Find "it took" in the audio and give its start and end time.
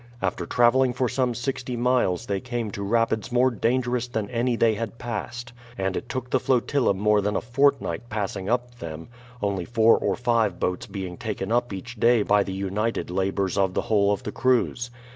5.95-6.31